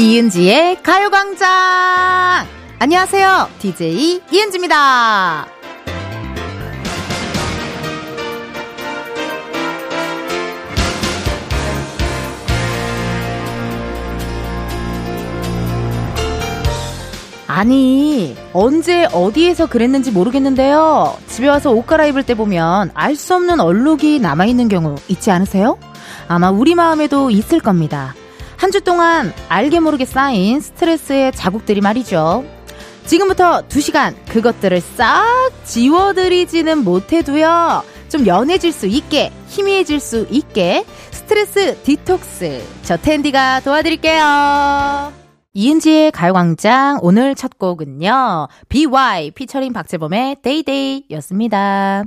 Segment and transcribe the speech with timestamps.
[0.00, 2.46] 이은지의 가요광장!
[2.78, 3.48] 안녕하세요.
[3.58, 5.46] DJ 이은지입니다.
[17.46, 21.14] 아니, 언제 어디에서 그랬는지 모르겠는데요.
[21.26, 25.76] 집에 와서 옷 갈아입을 때 보면 알 수 없는 얼룩이 남아있는 경우 있지 않으세요?
[26.26, 28.14] 아마 우리 마음에도 있을 겁니다.
[28.60, 32.44] 한 주 동안 알게 모르게 쌓인 스트레스의 자국들이 말이죠.
[33.06, 35.24] 지금부터 2시간 그것들을 싹
[35.64, 37.82] 지워드리지는 못해도요.
[38.10, 45.12] 좀 연해질 수 있게, 희미해질 수 있게 스트레스 디톡스 저 은디가 도와드릴게요.
[45.54, 48.46] 이은지의 가요광장 오늘 첫 곡은요.
[48.68, 52.04] 비와이 피처링 박재범의 Day Day 였습니다.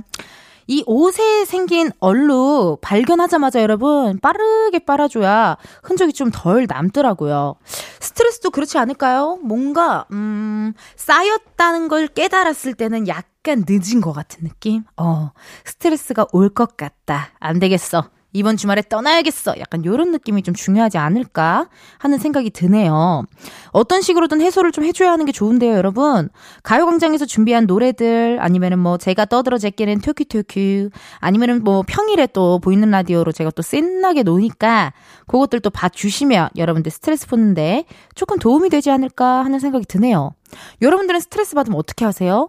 [0.66, 7.56] 이 옷에 생긴 얼룩 발견하자마자 여러분 빠르게 빨아줘야 흔적이 좀 덜 남더라고요.
[8.00, 9.38] 스트레스도 그렇지 않을까요?
[9.42, 14.84] 뭔가 음 쌓였다는 걸 깨달았을 때는 약간 늦은 것 같은 느낌?
[14.96, 15.30] 어
[15.64, 17.30] 스트레스가 올 것 같다.
[17.40, 18.08] 안 되겠어.
[18.34, 19.54] 이번 주말에 떠나야겠어.
[19.60, 21.68] 약간 요런 느낌이 좀 중요하지 않을까
[21.98, 23.22] 하는 생각이 드네요.
[23.70, 26.28] 어떤 식으로든 해소를 좀 해줘야 하는 게 좋은데요, 여러분.
[26.64, 33.30] 가요광장에서 준비한 노래들, 아니면은 뭐 제가 떠들어 제끼는 튀큐튀큐, 아니면은 뭐 평일에 또 보이는 라디오로
[33.30, 34.92] 제가 또 신나게 노니까
[35.28, 37.84] 그것들 또 봐주시면 여러분들 스트레스 푸는데
[38.16, 40.34] 조금 도움이 되지 않을까 하는 생각이 드네요.
[40.82, 42.48] 여러분들은 스트레스 받으면 어떻게 하세요?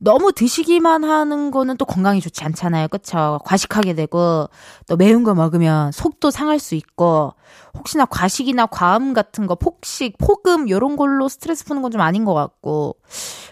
[0.00, 2.88] 너무 드시기만 하는 거는 또 건강에 좋지 않잖아요.
[2.88, 3.38] 그쵸?
[3.44, 4.48] 과식하게 되고,
[4.88, 7.32] 또 매운 거 먹으면 속도 상할 수 있고,
[7.76, 12.34] 혹시나 과식이나 과음 같은 거, 폭식, 폭음, 요런 걸로 스트레스 푸는 건 좀 아닌 것
[12.34, 12.96] 같고,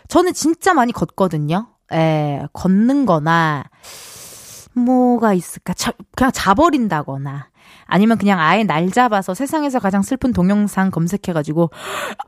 [0.08, 1.68] 저는 진짜 많이 걷거든요.
[1.92, 3.64] 예, 걷는 거나,
[4.74, 5.72] 뭐가 있을까?
[5.74, 7.48] 자, 그냥 자버린다거나,
[7.86, 11.70] 아니면 그냥 아예 날 잡아서 세상에서 가장 슬픈 동영상 검색해가지고,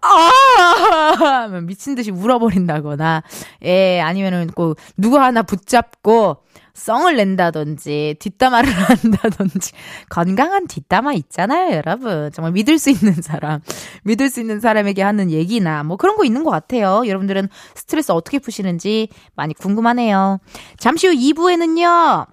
[0.03, 1.49] 아!
[1.63, 3.23] 미친 듯이 울어버린다거나,
[3.65, 6.39] 예, 아니면은 꼭 누구 하나 붙잡고,
[6.77, 8.69] 썽을 낸다든지, 뒷담화를
[9.03, 9.73] 한다든지,
[10.11, 12.31] 건강한 뒷담화 있잖아요, 여러분.
[12.33, 13.61] 정말 믿을 수 있는 사람,
[14.05, 17.03] 믿을 수 있는 사람에게 하는 얘기나, 뭐 그런 거 있는 것 같아요.
[17.07, 20.39] 여러분들은 스트레스 어떻게 푸시는지 많이 궁금하네요.
[20.79, 22.27] 잠시 후 2부에는요,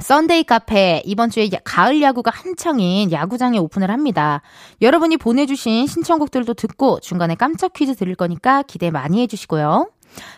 [0.00, 4.42] 썬데이 카페 이번 주에 가을 야구가 한창인 야구장에 오픈을 합니다.
[4.80, 9.90] 여러분이 보내주신 신청곡들도 듣고 중간에 깜짝 퀴즈 드릴 거니까 기대 많이 해주시고요.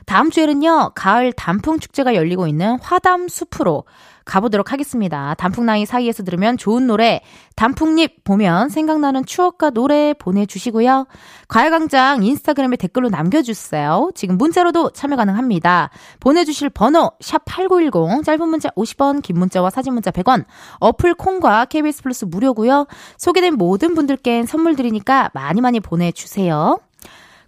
[0.07, 3.85] 다음 주에는요, 가을 단풍 축제가 열리고 있는 화담 숲으로
[4.25, 5.35] 가보도록 하겠습니다.
[5.35, 7.21] 단풍나무 사이에서 들으면 좋은 노래,
[7.57, 11.07] 단풍잎 보면 생각나는 추억과 노래 보내주시고요.
[11.49, 14.11] 과외광장 인스타그램에 댓글로 남겨주세요.
[14.15, 15.91] 지금 문자로도 참여 가능합니다.
[16.21, 20.45] 보내주실 번호, 샵8910, 짧은 문자 50원, 긴 문자와 사진 문자 100원,
[20.79, 22.87] 어플 콩과 KBS 플러스 무료고요.
[23.19, 26.79] 소개된 모든 분들께 선물 드리니까 많이 많이 보내주세요.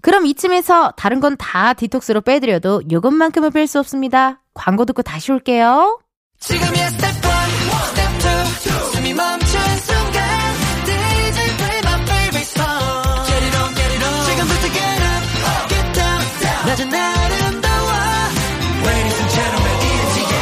[0.03, 4.41] 그럼 이쯤에서 다른 건 다 디톡스로 빼드려도 요것만큼은 뺄 수 없습니다.
[4.55, 6.01] 광고 듣고 다시 올게요.
[6.41, 7.21] 지금이야 스텝 1,
[7.89, 8.13] 스텝
[8.67, 10.23] 2, 숨이 멈춘 순간
[10.85, 15.23] DJ play my favorite song Get it on, get it on 지금부터 get up,
[15.71, 16.21] get down
[16.67, 17.91] 낮은 아름다워
[18.87, 20.33] Ladies and gentlemen, 이은지의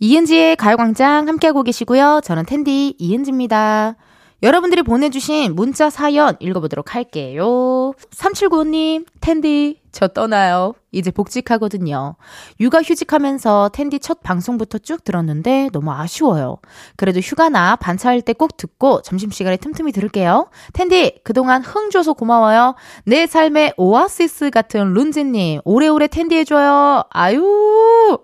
[0.00, 2.20] 이은지의 가요광장 함께하고 계시고요.
[2.24, 3.96] 저는 텐디 이은지입니다.
[4.40, 7.92] 여러분들이 보내주신 문자 사연 읽어보도록 할게요.
[8.10, 10.74] 3795님, 텐디, 저 떠나요.
[10.92, 12.14] 이제 복직하거든요.
[12.60, 16.58] 육아 휴직하면서 텐디 첫 방송부터 쭉 들었는데 너무 아쉬워요.
[16.96, 20.48] 그래도 휴가나 반차할 때 꼭 듣고 점심시간에 틈틈이 들을게요.
[20.72, 22.76] 텐디, 그동안 흥 줘서 고마워요.
[23.04, 27.02] 내 삶의 오아시스 같은 룬지님, 오래오래 텐디 해줘요.
[27.10, 28.18] 아유,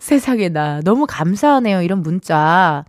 [0.00, 0.80] 세상에 나.
[0.82, 1.82] 너무 감사하네요.
[1.82, 2.84] 이런 문자.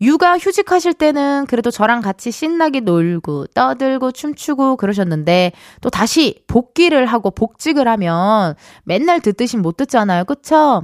[0.00, 7.30] 육아 휴직하실 때는 그래도 저랑 같이 신나게 놀고 떠들고 춤추고 그러셨는데 또 다시 복귀를 하고
[7.30, 8.54] 복직을 하면
[8.84, 10.24] 맨날 듣듯이 못 듣잖아요.
[10.24, 10.82] 그쵸?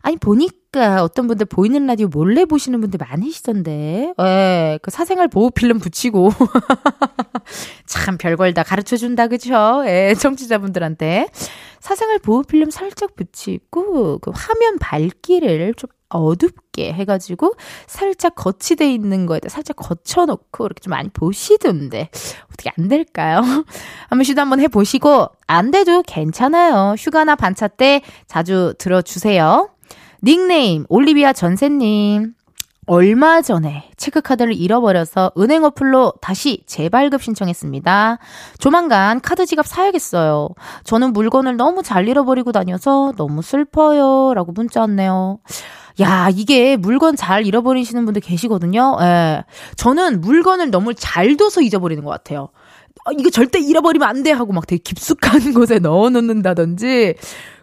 [0.00, 4.14] 아니 보니까 어떤 분들 보이는 라디오 몰래 보시는 분들 많으시던데.
[4.20, 6.30] 예, 그 사생활 보호 필름 붙이고
[7.86, 9.82] 참 별걸 다 가르쳐 준다 그쵸?
[9.86, 11.28] 예, 청취자분들한테
[11.80, 17.54] 사생활 보호 필름 살짝 붙이고 그 화면 밝기를 좀 어둡게 해가지고
[17.86, 22.10] 살짝 거치돼 있는 거에다 살짝 거쳐놓고 이렇게 좀 많이 보시던데
[22.46, 23.40] 어떻게 안 될까요?
[24.08, 26.94] 한번 시도 한번 해보시고 안 돼도 괜찮아요.
[26.98, 29.70] 휴가나 반차 때 자주 들어주세요.
[30.22, 32.34] 닉네임 올리비아 전세님
[32.86, 38.18] 얼마 전에 체크카드를 잃어버려서 은행 어플로 다시 재발급 신청했습니다.
[38.58, 40.50] 조만간 카드 지갑 사야겠어요.
[40.84, 44.34] 저는 물건을 너무 잘 잃어버리고 다녀서 너무 슬퍼요.
[44.34, 45.38] 라고 문자 왔네요.
[46.00, 48.96] 야, 이게 물건 잘 잃어버리시는 분들 계시거든요.
[49.00, 49.44] 예.
[49.76, 52.48] 저는 물건을 너무 잘 둬서 잊어버리는 것 같아요.
[53.06, 57.14] 어, 이거 절대 잃어버리면 안 돼 하고 막 되게 깊숙한 곳에 넣어 놓는다든지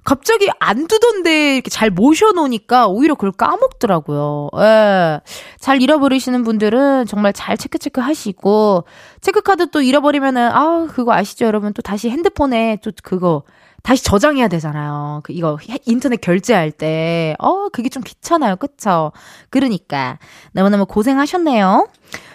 [0.04, 4.50] 갑자기 안 두던데 이렇게 잘 모셔놓으니까 오히려 그걸 까먹더라고요.
[4.60, 5.19] 예.
[5.60, 8.86] 잘 잃어버리시는 분들은 정말 잘 체크체크 하시고,
[9.22, 11.74] 체크카드 또 잃어버리면은, 아, 그거 아시죠, 여러분?
[11.74, 13.44] 또 다시 핸드폰에 또 그거
[13.83, 15.22] 다시 저장해야 되잖아요.
[15.24, 17.36] 그 이거 인터넷 결제할 때.
[17.39, 18.56] 어, 그게 좀 귀찮아요.
[18.56, 19.12] 그쵸?
[19.50, 20.19] 그러니까.
[20.51, 21.88] 너무너무 고생하셨네요.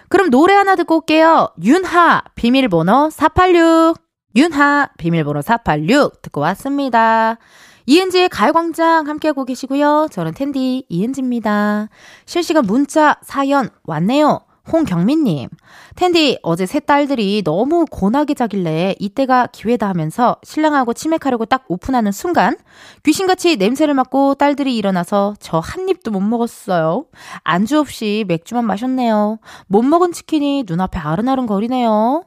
[0.08, 1.48] 그럼 노래 하나 듣고 올게요.
[1.62, 3.98] 윤하, 비밀번호 486.
[4.36, 7.38] 윤하, 비밀번호 486 듣고 왔습니다.
[7.86, 10.08] 이은지의 가요광장 함께하고 계시고요.
[10.10, 11.88] 저는 텐디 이은지입니다.
[12.26, 14.45] 실시간 문자, 사연 왔네요.
[14.72, 15.48] 홍경민님.
[15.94, 22.56] 텐디, 어제 새 딸들이 너무 고나게 자길래 이때가 기회다 하면서 신랑하고 치맥하려고 딱 오픈하는 순간
[23.04, 27.06] 귀신같이 냄새를 맡고 딸들이 일어나서 저 한 입도 못 먹었어요.
[27.42, 29.38] 안주 없이 맥주만 마셨네요.
[29.66, 32.24] 못 먹은 치킨이 눈앞에 아른아른 거리네요.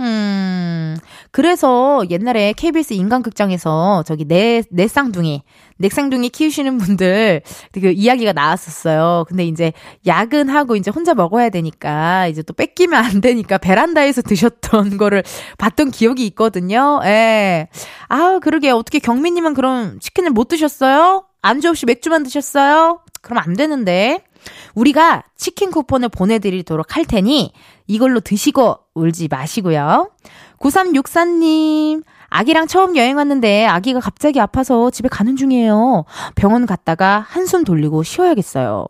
[0.00, 0.96] 음,
[1.30, 5.42] 그래서 옛날에 KBS 인간극장에서 저기 내, 내 쌍둥이,
[5.78, 7.42] 넥상둥이 키우시는 분들
[7.72, 9.24] 그 이야기가 나왔었어요.
[9.28, 9.72] 근데 이제
[10.06, 15.22] 야근하고 이제 혼자 먹어야 되니까 이제 또 뺏기면 안 되니까 베란다에서 드셨던 거를
[15.58, 17.00] 봤던 기억이 있거든요.
[17.04, 17.68] 예.
[18.08, 21.24] 아, 그러게 어떻게 경민님은 그럼 치킨을 못 드셨어요?
[21.42, 23.00] 안주 없이 맥주만 드셨어요?
[23.20, 24.22] 그럼 안 되는데.
[24.74, 27.52] 우리가 치킨 쿠폰을 보내드리도록 할 테니
[27.86, 30.10] 이걸로 드시고 울지 마시고요.
[30.58, 36.04] 9364님, 아기랑 처음 여행 왔는데 아기가 갑자기 아파서 집에 가는 중이에요.
[36.34, 38.86] 병원 갔다가 한숨 돌리고 쉬어야겠어요.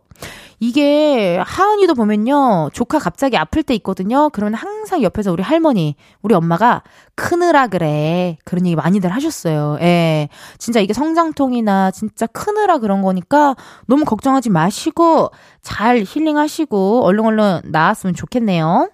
[0.59, 2.69] 이게 하은이도 보면요.
[2.73, 4.29] 조카 갑자기 아플 때 있거든요.
[4.29, 6.83] 그러면 항상 옆에서 우리 할머니, 우리 엄마가
[7.15, 8.37] 크느라 그래.
[8.43, 9.77] 그런 얘기 많이들 하셨어요.
[9.81, 10.29] 예.
[10.57, 13.55] 진짜 이게 성장통이나 진짜 크느라 그런 거니까
[13.85, 15.29] 너무 걱정하지 마시고
[15.61, 18.89] 잘 힐링하시고 얼른 얼른 나았으면 좋겠네요.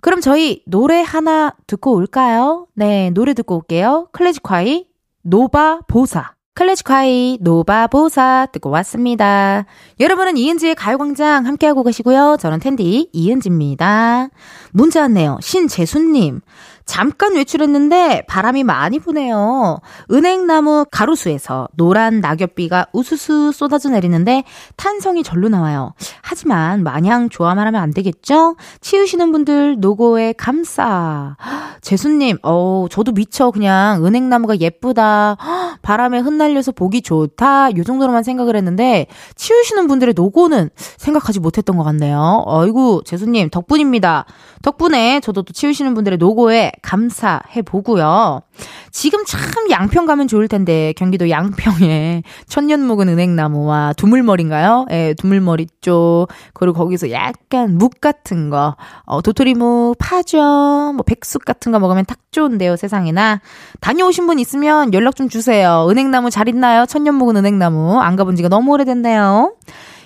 [0.00, 2.66] 그럼 저희 노래 하나 듣고 올까요?
[2.74, 4.08] 네, 노래 듣고 올게요.
[4.12, 4.86] 클래지콰이
[5.22, 6.37] Nova Bossa.
[6.58, 9.64] 클래지콰이 Nova Bossa 듣고 왔습니다.
[10.00, 12.36] 여러분은 이은지의 가요광장 함께하고 계시고요.
[12.40, 14.28] 저는 텐디 이은지입니다.
[14.72, 15.38] 문자 왔네요.
[15.40, 16.40] 신재수님.
[16.88, 19.78] 잠깐 외출했는데 바람이 많이 부네요.
[20.10, 24.42] 은행나무 가로수에서 노란 낙엽비가 우수수 쏟아져 내리는데
[24.76, 25.92] 탄성이 절로 나와요.
[26.22, 28.56] 하지만 마냥 좋아만 하면 안 되겠죠?
[28.80, 31.36] 치우시는 분들 노고에 감싸.
[31.82, 35.36] 재수님, 어 저도 미쳐 그냥 은행나무가 예쁘다.
[35.82, 37.76] 바람에 흩날려서 보기 좋다.
[37.76, 39.06] 요 정도로만 생각을 했는데
[39.36, 42.44] 치우시는 분들의 노고는 생각하지 못했던 것 같네요.
[42.46, 44.24] 어이구, 재수님 덕분입니다.
[44.62, 48.42] 덕분에 저도 또 치우시는 분들의 노고에 감사해 보고요.
[48.90, 49.40] 지금 참
[49.70, 54.86] 양평 가면 좋을 텐데 경기도 양평에 천년 묵은 은행나무와 두물머리인가요?
[54.90, 61.72] 예, 두물머리 쪽 그리고 거기서 약간 묵 같은 거, 어, 도토리묵, 파전, 뭐 백숙 같은
[61.72, 63.40] 거 먹으면 딱 좋은데요, 세상에나.
[63.80, 65.86] 다녀오신 분 있으면 연락 좀 주세요.
[65.88, 66.86] 은행나무 잘 있나요?
[66.86, 69.54] 천년 묵은 은행나무 안 가본 지가 너무 오래됐네요.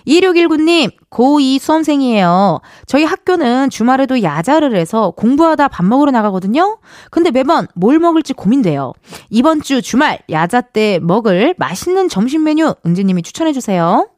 [0.07, 2.61] 2619님, 고2 수험생이에요.
[2.87, 6.79] 저희 학교는 주말에도 야자를 해서 공부하다 밥 먹으러 나가거든요?
[7.11, 8.93] 근데 매번 뭘 먹을지 고민돼요.
[9.31, 14.09] 이번 주 주말 야자 때 먹을 맛있는 점심 메뉴 은지님이 추천해주세요.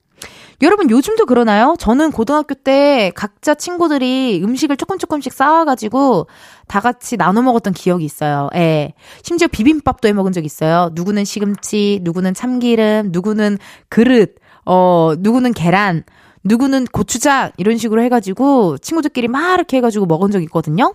[0.62, 1.74] 여러분 요즘도 그러나요?
[1.78, 6.28] 저는 고등학교 때 각자 친구들이 음식을 조금 조금씩 쌓아가지고
[6.68, 8.48] 다 같이 나눠 먹었던 기억이 있어요.
[8.54, 8.94] 예.
[9.22, 10.90] 심지어 비빔밥도 해 먹은 적 있어요.
[10.94, 14.36] 누구는 시금치, 누구는 참기름, 누구는 그릇,
[14.66, 16.04] 어, 누구는 계란,
[16.44, 20.94] 누구는 고추장, 이런 식으로 해가지고 친구들끼리 막 이렇게 해가지고 먹은 적 있거든요.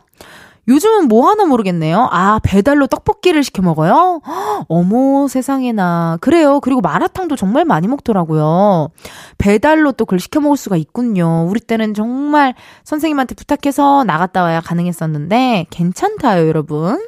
[0.68, 2.10] 요즘은 뭐 하나 모르겠네요.
[2.12, 4.22] 아, 배달로 떡볶이를 시켜 먹어요?
[4.70, 6.20] 어머, 세상에나.
[6.22, 6.60] 그래요.
[6.60, 8.90] 그리고 마라탕도 정말 많이 먹더라고요.
[9.40, 11.48] 배달로 또 그걸 시켜 먹을 수가 있군요.
[11.50, 17.04] 우리 때는 정말 선생님한테 부탁해서 나갔다 와야 가능했었는데, 괜찮다요, 여러분.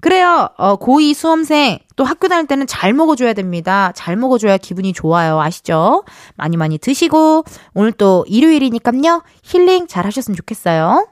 [0.00, 0.48] 그래요.
[0.56, 3.92] 어, 고2 수험생 또 학교 다닐 때는 잘 먹어줘야 됩니다.
[3.94, 5.40] 잘 먹어줘야 기분이 좋아요.
[5.40, 6.04] 아시죠?
[6.36, 9.22] 많이 많이 드시고 오늘 또 일요일이니까요.
[9.42, 11.08] 힐링 잘 하셨으면 좋겠어요.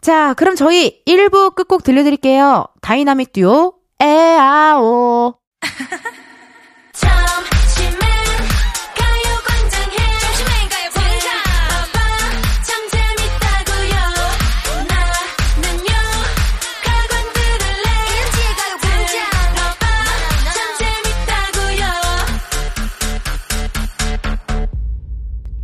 [0.00, 2.66] 자, 그럼 저희 1부 끝곡 들려드릴게요.
[2.80, 5.34] 다이나믹 듀오 AEAO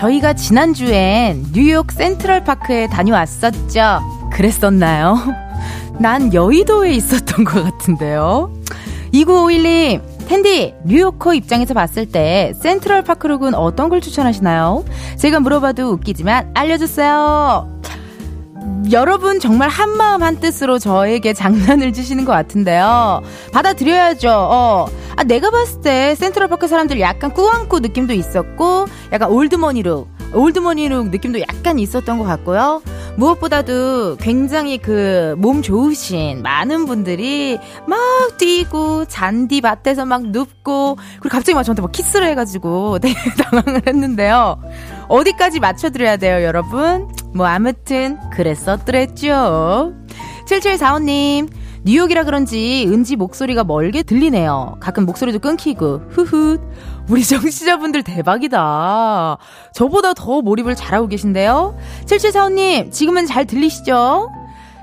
[0.00, 4.00] 저희가 지난주엔 뉴욕 센트럴파크에 다녀왔었죠.
[4.32, 5.18] 그랬었나요?
[6.00, 8.50] 난 여의도에 있었던 것 같은데요.
[9.12, 14.86] 2951님, 텐디, 뉴요커 입장에서 봤을 때 센트럴파크룩은 어떤 걸 추천하시나요?
[15.18, 17.79] 제가 물어봐도 웃기지만 알려주세요.
[18.92, 23.22] 여러분 정말 한마음 한뜻으로 저에게 장난을 치시는 것 같은데요.
[23.52, 24.30] 받아들여야죠.
[24.30, 24.86] 어.
[25.16, 31.78] 아, 내가 봤을 때 센트럴파크 사람들 약간 꾸안꾸 느낌도 있었고, 약간 올드머니룩, 올드머니룩 느낌도 약간
[31.78, 32.82] 있었던 것 같고요.
[33.16, 37.98] 무엇보다도 굉장히 그 몸 좋으신 많은 분들이 막
[38.38, 44.60] 뛰고 잔디 밭에서 막 눕고 그리고 갑자기 막 저한테 막 키스를 해가지고 되게 당황을 했는데요.
[45.08, 47.08] 어디까지 맞춰드려야 돼요, 여러분?
[47.34, 49.94] 뭐 아무튼 그랬었더랬죠.
[50.46, 51.48] 7745님
[51.82, 54.76] 뉴욕이라 그런지 은지 목소리가 멀게 들리네요.
[54.80, 56.60] 가끔 목소리도 끊기고 후훗
[57.08, 59.38] 우리 청취자분들 대박이다.
[59.74, 61.76] 저보다 더 몰입을 잘하고 계신데요.
[62.04, 64.28] 7745님 지금은 잘 들리시죠?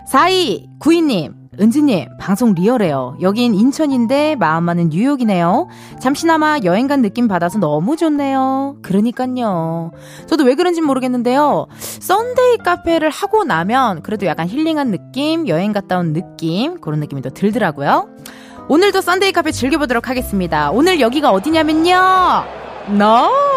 [0.09, 3.17] 4292님 은지님, 방송 리얼해요.
[3.21, 5.67] 여긴 인천인데 마음만은 뉴욕이네요.
[5.99, 8.77] 잠시나마 여행 간 느낌 받아서 너무 좋네요.
[8.83, 9.91] 그러니까요.
[10.27, 11.67] 저도 왜 그런지 모르겠는데요.
[11.79, 17.29] 썬데이 카페를 하고 나면 그래도 약간 힐링한 느낌, 여행 갔다 온 느낌, 그런 느낌이 더
[17.29, 18.07] 들더라고요.
[18.69, 20.71] 오늘도 썬데이 카페 즐겨보도록 하겠습니다.
[20.71, 22.45] 오늘 여기가 어디냐면요.
[22.97, 23.56] 너.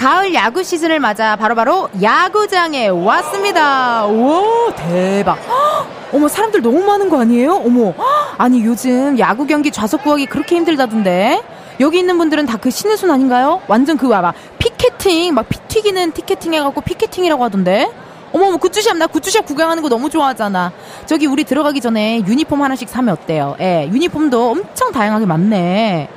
[0.00, 4.06] 가을 야구 시즌을 맞아 바로바로 바로 야구장에 왔습니다.
[4.06, 5.38] 오, 대박.
[6.14, 7.56] 어머, 사람들 너무 많은 거 아니에요?
[7.56, 7.92] 어머,
[8.38, 11.42] 아니, 요즘 야구 경기 좌석 구하기 그렇게 힘들다던데?
[11.80, 13.60] 여기 있는 분들은 다 그 신의 손 아닌가요?
[13.68, 14.32] 완전 그, 봐봐.
[14.58, 17.90] 피켓팅, 막 피 튀기는 티켓팅 해갖고 피켓팅이라고 하던데?
[18.32, 20.72] 어머, 굿즈샵, 나 굿즈샵 구경하는 거 너무 좋아하잖아.
[21.04, 23.54] 저기 우리 들어가기 전에 유니폼 하나씩 사면 어때요?
[23.60, 26.08] 예, 유니폼도 엄청 다양하게 많네.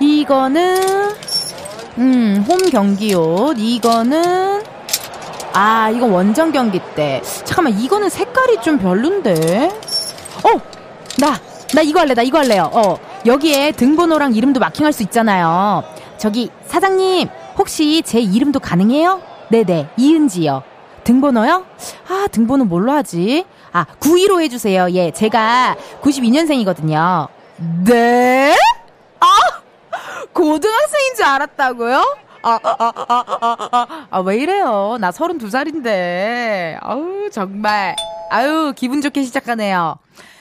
[0.00, 0.78] 이거는,
[1.98, 3.56] 음, 홈 경기 옷.
[3.58, 4.62] 이거는
[5.52, 7.20] 아, 이거 원정 경기 때.
[7.44, 9.70] 잠깐만, 이거는 색깔이 좀 별론데.
[10.44, 10.60] 어,
[11.18, 11.36] 나,
[11.74, 12.70] 나 이거 할래, 나 이거 할래요.
[12.72, 15.82] 어, 여기에 등번호랑 이름도 마킹할 수 있잖아요.
[16.16, 19.20] 저기 사장님, 혹시 제 이름도 가능해요?
[19.50, 20.62] 네네, 이은지요.
[21.02, 21.64] 등번호요?
[22.08, 23.44] 아, 등번호 뭘로 하지?
[23.72, 24.90] 아, 92로 해주세요.
[24.92, 27.28] 예, 제가 92년생이거든요.
[27.84, 28.54] 네?
[30.28, 30.32] 아!
[30.32, 32.16] 고등학생인 줄 알았다고요?
[32.42, 34.96] 아, 아, 아, 아, 아, 아, 아, 왜 이래요?
[35.00, 36.78] 나 32살인데.
[36.80, 37.96] 아우, 정말.
[38.30, 39.98] 아유, 기분 좋게 시작하네요.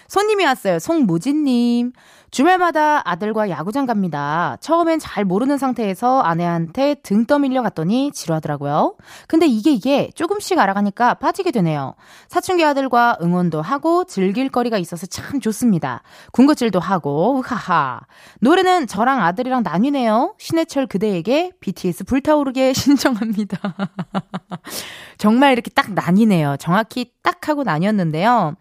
[0.08, 0.79] 손님이 왔어요.
[0.79, 1.94] 송무진님.
[2.29, 4.57] 주말마다 아들과 야구장 갑니다.
[4.60, 8.96] 처음엔 잘 모르는 상태에서 아내한테 등 떠밀려 갔더니 지루하더라고요.
[9.27, 11.96] 근데 이게 이게 조금씩 알아가니까 빠지게 되네요.
[12.27, 16.03] 사춘기 아들과 응원도 하고 즐길 거리가 있어서 참 좋습니다.
[16.34, 18.01] 군것질도 하고 하하.
[18.41, 20.36] 노래는 저랑 아들이랑 나뉘네요.
[20.38, 23.57] 신해철 그대에게 BTS 불타오르게 신청합니다.
[25.17, 26.57] 정말 이렇게 딱 나뉘네요.
[26.60, 28.55] 정확히 딱 하고 나뉘었는데요.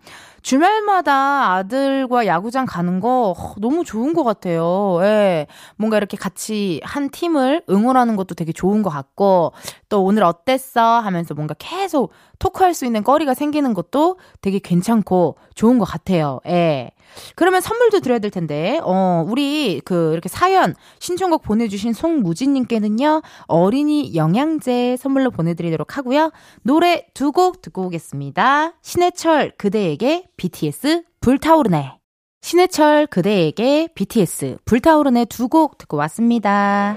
[0.47, 5.00] 주말마다 아들과 야구장 가는 거 너무 좋은 것 같아요.
[5.03, 5.49] 예.
[5.75, 9.53] 뭔가 이렇게 같이 한 팀을 응원하는 것도 되게 좋은 것 같고,
[9.88, 11.00] 또 오늘 어땠어?
[11.00, 16.38] 하면서 뭔가 계속 토크할 수 있는 거리가 생기는 것도 되게 괜찮고 좋은 것 같아요.
[16.47, 16.93] 예.
[17.35, 24.96] 그러면 선물도 드려야 될 텐데, 어, 우리 그 이렇게 사연, 신청곡 보내주신 송무진님께는요, 어린이 영양제
[24.99, 26.30] 선물로 보내드리도록 하고요.
[26.62, 28.73] 노래 두 곡 듣고 오겠습니다.
[28.82, 31.99] 신해철 그대에게 BTS 불타오르네.
[32.42, 36.96] 신해철 그대에게 BTS 불타오르네 두 곡 듣고 왔습니다.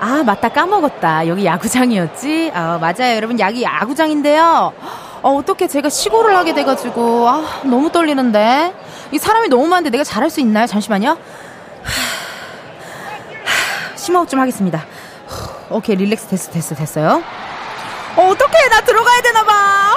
[0.00, 0.48] 아, 맞다.
[0.50, 1.26] 까먹었다.
[1.26, 2.52] 여기 야구장이었지?
[2.54, 3.16] 아, 맞아요.
[3.16, 4.72] 여러분, 여기 야구장인데요.
[5.22, 8.74] 어, 어떻게 제가 시골을 하게 돼가지고, 아, 너무 떨리는데.
[9.10, 10.66] 이 사람이 너무 많은데 내가 잘할 수 있나요?
[10.66, 11.16] 잠시만요.
[13.96, 14.84] 심호흡 좀 하겠습니다.
[15.70, 17.22] 오케이, 릴렉스 됐어, 됐어, 됐어요.
[18.16, 18.68] 어, 어떡해.
[18.70, 19.52] 나 들어가야 되나봐.
[19.52, 19.94] 아,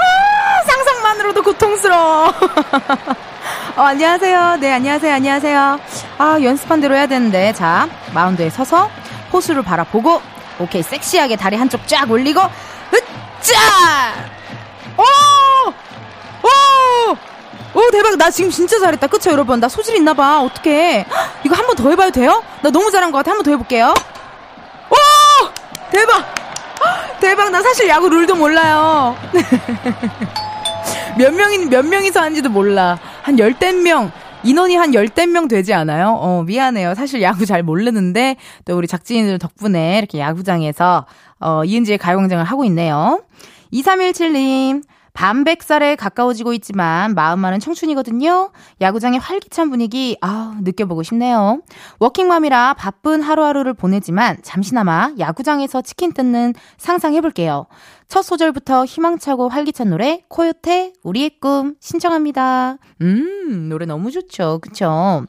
[0.68, 2.28] 상상만으로도 고통스러워.
[3.78, 4.58] 어, 안녕하세요.
[4.60, 5.14] 네, 안녕하세요.
[5.14, 5.80] 안녕하세요.
[6.18, 7.54] 아, 연습한 대로 해야 되는데.
[7.54, 8.90] 자, 마운드에 서서
[9.32, 10.22] 호수를 바라보고,
[10.60, 14.31] 오케이, 섹시하게 다리 한쪽 쫙 올리고, 으짜!
[17.92, 18.16] 대박.
[18.18, 19.08] 나 지금 진짜 잘했다.
[19.08, 19.60] 그쵸, 여러분?
[19.60, 20.42] 나 소질 있나봐.
[20.44, 21.06] 어떡해.
[21.46, 22.44] 이거 한 번 더 해봐도 돼요?
[22.62, 23.32] 나 너무 잘한 것 같아.
[23.32, 23.94] 한 번 더 해볼게요.
[24.90, 24.96] 오!
[25.92, 26.26] 대박!
[27.20, 27.50] 대박.
[27.52, 29.16] 나 사실 야구 룰도 몰라요.
[31.18, 32.98] 몇 명인, 몇 명이서 하는지도 몰라.
[33.22, 34.12] 한 열댓 명.
[34.44, 36.18] 인원이 한 열댓 명 되지 않아요?
[36.20, 36.96] 어, 미안해요.
[36.96, 41.06] 사실 야구 잘 모르는데, 또 우리 작진이들 덕분에 이렇게 야구장에서,
[41.40, 43.22] 어, 이은지의 가요광장을 하고 있네요.
[43.72, 44.82] 2317님,
[45.14, 48.52] 반백살에 가까워지고 있지만 마음만은 청춘이거든요.
[48.80, 51.62] 야구장의 활기찬 분위기 아 느껴보고 싶네요.
[52.00, 57.68] 워킹맘이라 바쁜 하루하루를 보내지만 잠시나마 야구장에서 치킨 뜯는 상상해볼게요.
[58.08, 62.78] 첫 소절부터 희망차고 활기찬 노래 코요태 우리의 꿈 신청합니다.
[63.02, 64.60] 음 노래 너무 좋죠.
[64.62, 65.26] 그쵸?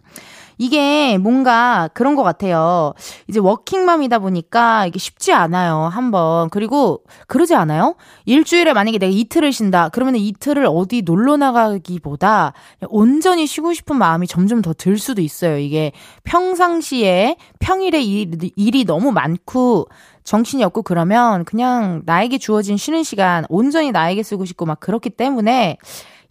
[0.62, 2.94] 이게 뭔가 그런 것 같아요.
[3.26, 5.90] 이제 워킹맘이다 보니까 이게 쉽지 않아요.
[5.92, 6.50] 한번.
[6.50, 7.96] 그리고 그러지 않아요?
[8.26, 9.88] 일주일에 만약에 내가 이틀을 쉰다.
[9.88, 12.52] 그러면 이틀을 어디 놀러 나가기보다
[12.88, 15.58] 온전히 쉬고 싶은 마음이 점점 더 들 수도 있어요.
[15.58, 15.92] 이게
[16.24, 19.86] 평상시에 평일에 일, 일이 너무 많고
[20.24, 25.78] 정신이 없고 그러면 그냥 나에게 주어진 쉬는 시간 온전히 나에게 쓰고 싶고 막 그렇기 때문에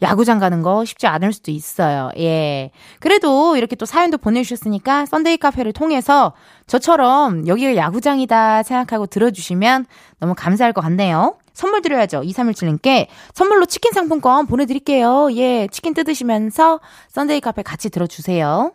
[0.01, 2.09] 야구장 가는 거 쉽지 않을 수도 있어요.
[2.17, 2.71] 예.
[2.99, 6.33] 그래도 이렇게 또 사연도 보내주셨으니까 썬데이 카페를 통해서
[6.67, 9.85] 저처럼 여기가 야구장이다 생각하고 들어주시면
[10.19, 11.35] 너무 감사할 것 같네요.
[11.53, 12.21] 선물 드려야죠.
[12.21, 15.29] 2317님께 선물로 치킨 상품권 보내드릴게요.
[15.35, 15.67] 예.
[15.71, 16.79] 치킨 뜯으시면서
[17.09, 18.71] 썬데이 카페 같이 들어주세요.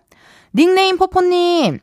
[0.55, 1.81] 닉네임 포포님.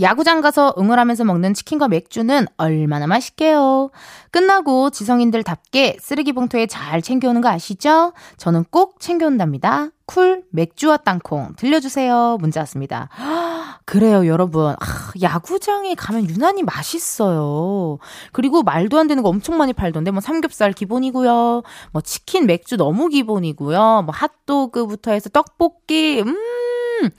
[0.00, 3.90] 야구장 가서 응원하면서 먹는 치킨과 맥주는 얼마나 맛있게요.
[4.30, 8.12] 끝나고 지성인들답게 쓰레기 봉투에 잘 챙겨오는 거 아시죠?
[8.36, 9.88] 저는 꼭 챙겨온답니다.
[10.06, 12.38] 쿨 맥주와 땅콩 들려주세요.
[12.40, 13.08] 문자 왔습니다.
[13.86, 14.74] 그래요, 여러분.
[14.78, 17.98] 아, 야구장에 가면 유난히 맛있어요.
[18.32, 21.62] 그리고 말도 안 되는 거 엄청 많이 팔던데, 뭐 삼겹살 기본이고요.
[21.92, 24.02] 뭐 치킨, 맥주 너무 기본이고요.
[24.04, 27.10] 뭐 핫도그부터 해서 떡볶이, 음!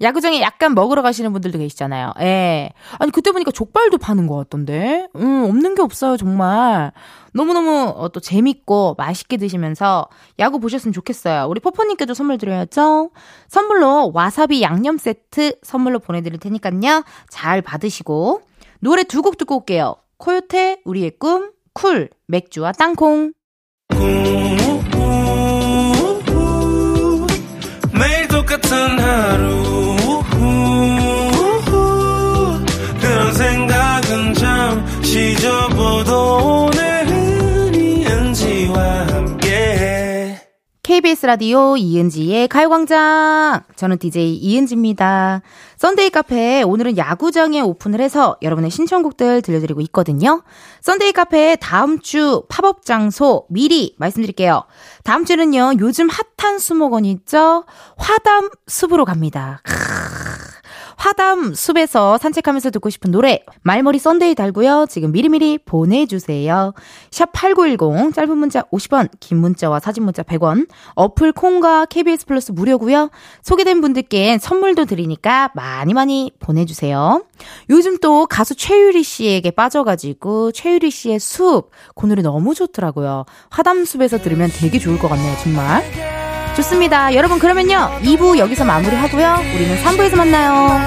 [0.00, 2.12] 야구장에 약간 먹으러 가시는 분들도 계시잖아요.
[2.20, 2.70] 예.
[2.98, 5.08] 아니, 그때 보니까 족발도 파는 것 같던데.
[5.16, 6.92] 음, 없는 게 없어요, 정말.
[7.32, 11.46] 너무너무 어, 또 재밌고 맛있게 드시면서 야구 보셨으면 좋겠어요.
[11.48, 13.10] 우리 포포님께도 선물 드려야죠.
[13.48, 17.04] 선물로 와사비 양념 세트 선물로 보내드릴 테니까요.
[17.28, 18.42] 잘 받으시고.
[18.80, 19.96] 노래 두 곡 듣고 올게요.
[20.16, 23.32] 코요태, 우리의 꿈, 쿨, 맥주와 땅콩.
[27.92, 29.79] 매일 똑같은 하루
[40.90, 45.40] KBS 라디오 이은지의 가요광장 저는 DJ 이은지입니다.
[45.76, 50.42] 썬데이 카페 오늘은 야구장에 오픈을 해서 여러분의 신청곡들 들려드리고 있거든요.
[50.80, 54.64] 썬데이 카페 다음 주 팝업 장소 미리 말씀드릴게요.
[55.04, 57.66] 다음 주는요 요즘 핫한 수목원 있죠?
[57.96, 59.60] 화담 숲으로 갑니다.
[59.62, 60.19] 크으.
[61.00, 64.84] 화담 숲에서 산책하면서 듣고 싶은 노래 말머리 썬데이 달고요.
[64.90, 66.74] 지금 미리미리 보내주세요.
[67.10, 73.08] 샵 8910 짧은 문자 50원 긴 문자와 사진 문자 100원 어플 콩과 KBS 플러스 무료고요.
[73.40, 77.24] 소개된 분들께 선물도 드리니까 많이 많이 보내주세요.
[77.70, 83.24] 요즘 또 가수 최유리 씨에게 빠져가지고 최유리 씨의 숲 그 노래 너무 좋더라고요.
[83.48, 85.34] 화담 숲에서 들으면 되게 좋을 것 같네요.
[85.42, 86.19] 정말.
[86.56, 87.14] 좋습니다.
[87.14, 87.98] 여러분 그러면요.
[88.02, 89.38] 2부 여기서 마무리하고요.
[89.54, 90.80] 우리는 3부에서 만나요.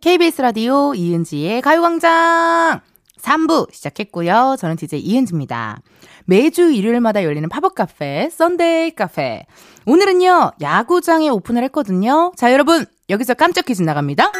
[0.00, 2.80] KBS 라디오 이은지의 가요광장
[3.20, 4.56] 3부 시작했고요.
[4.58, 5.82] 저는 DJ 이은지입니다.
[6.24, 9.44] 매주 일요일마다 열리는 팝업 카페, 썬데이 카페.
[9.84, 12.32] 오늘은요, 야구장에 오픈을 했거든요.
[12.36, 14.32] 자, 여러분, 여기서 깜짝 퀴즈 나갑니다.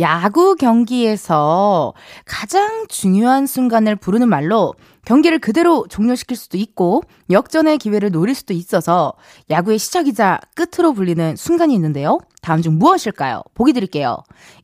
[0.00, 1.92] 야구 경기에서
[2.24, 4.74] 가장 중요한 순간을 부르는 말로
[5.08, 9.14] 경기를 그대로 종료시킬 수도 있고 역전의 기회를 노릴 수도 있어서
[9.48, 12.18] 야구의 시작이자 끝으로 불리는 순간이 있는데요.
[12.42, 13.40] 다음 중 무엇일까요?
[13.54, 14.18] 보기 드릴게요.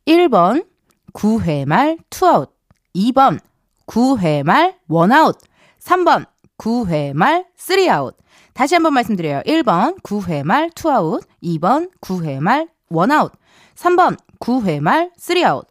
[0.07, 0.67] 1번
[1.15, 2.55] 9회 말 투아웃
[2.95, 3.41] 2번
[3.87, 5.39] 9회 말 원아웃
[5.81, 6.27] 3번
[6.59, 8.15] 9회 말 3아웃
[8.53, 9.41] 다시 한번 말씀드려요.
[9.47, 13.33] 1번 9회 말 투아웃 2번 9회 말 원아웃
[13.77, 15.65] 3번 9회 말 3아웃.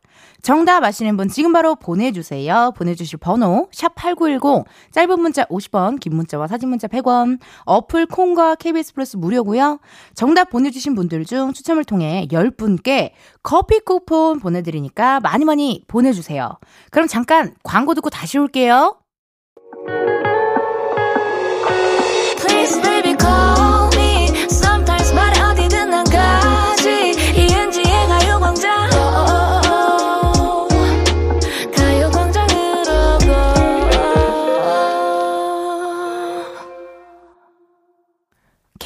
[0.44, 2.74] 정답 아시는 분 지금 바로 보내주세요.
[2.76, 9.16] 보내주실 번호 샵8910 짧은 문자 50원 긴 문자와 사진 문자 100원 어플 콩과 KBS 플러스
[9.16, 9.80] 무료고요.
[10.14, 16.60] 정답 보내주신 분들 중 추첨을 통해 10분께 커피 쿠폰 보내드리니까 많이 많이 보내주세요.
[16.92, 18.98] 그럼 잠깐 광고 듣고 다시 올게요.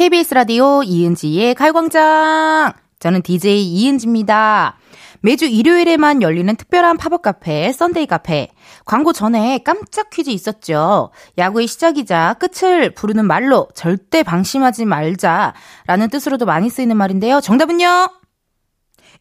[0.07, 2.71] KBS 라디오 이은지의 가요광장.
[2.97, 4.77] 저는 DJ 이은지입니다.
[5.19, 8.47] 매주 일요일에만 열리는 특별한 팝업 카페, 썬데이 카페.
[8.85, 11.11] 광고 전에 깜짝 퀴즈 있었죠.
[11.37, 15.53] 야구의 시작이자 끝을 부르는 말로 절대 방심하지 말자.
[15.87, 17.41] 라는 뜻으로도 많이 쓰이는 말인데요.
[17.41, 18.07] 정답은요?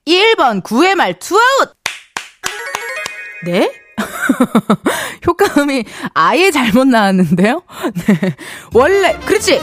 [0.07, 1.75] 1번, 9회 말 투아웃!
[3.45, 3.73] 네?
[5.27, 7.65] 효과음이 아예 잘못 나왔는데요?
[8.07, 8.37] 네.
[8.73, 9.61] 원래, 그렇지!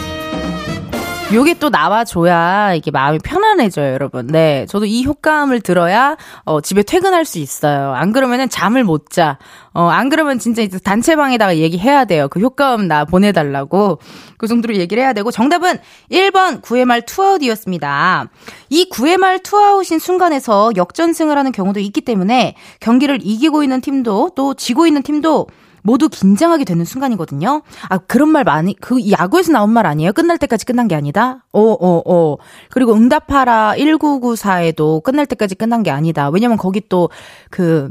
[1.33, 4.27] 요게 또 나와줘야 이게 마음이 편안해져요, 여러분.
[4.27, 4.67] 네.
[4.69, 7.93] 저도 이 효과음을 들어야, 어, 집에 퇴근할 수 있어요.
[7.93, 9.39] 안 그러면은 잠을 못 자.
[9.73, 12.27] 어, 안 그러면 진짜 이제 단체방에다가 얘기해야 돼요.
[12.27, 13.97] 그 효과음 나 보내달라고.
[14.37, 15.31] 그 정도로 얘기를 해야 되고.
[15.31, 15.79] 정답은
[16.11, 18.27] 1번 9회 말 투아웃이었습니다.
[18.69, 24.53] 이 9회 말 투아웃인 순간에서 역전승을 하는 경우도 있기 때문에 경기를 이기고 있는 팀도 또
[24.53, 25.47] 지고 있는 팀도
[25.83, 27.61] 모두 긴장하게 되는 순간이거든요.
[27.89, 30.13] 아, 그런 말 많이, 그 야구에서 나온 말 아니에요?
[30.13, 31.45] 끝날 때까지 끝난 게 아니다?
[31.51, 32.37] 어, 어, 어.
[32.71, 36.29] 그리고 응답하라 1994에도 끝날 때까지 끝난 게 아니다.
[36.29, 37.09] 왜냐면 거기 또
[37.49, 37.89] 그,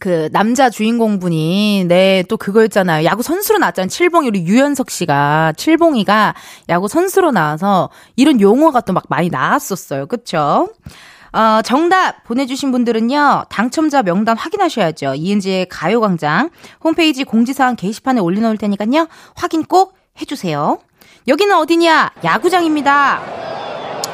[0.00, 3.04] 그 남자 주인공분이 네 또 그거였잖아요.
[3.06, 3.88] 야구 선수로 나왔잖아요.
[3.88, 6.34] 칠봉이 우리 유연석 씨가 칠봉이가
[6.68, 10.06] 야구 선수로 나와서 이런 용어가 또 막 많이 나왔었어요.
[10.06, 10.68] 그쵸?
[11.34, 15.14] 어, 정답 보내주신 분들은요, 당첨자 명단 확인하셔야죠.
[15.16, 16.50] 이은지의 가요광장
[16.84, 20.78] 홈페이지 공지사항 게시판에 올려놓을 테니까요, 확인 꼭 해주세요.
[21.26, 22.12] 여기는 어디냐?
[22.22, 23.20] 야구장입니다.